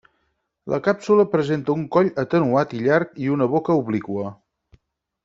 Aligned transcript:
La 0.73 0.77
càpsula 0.87 1.25
presenta 1.33 1.75
un 1.75 1.83
coll 1.95 2.09
atenuat 2.23 2.73
i 2.79 2.83
llarg 2.87 3.13
i 3.27 3.33
una 3.37 3.49
boca 3.53 3.77
obliqua. 3.83 4.33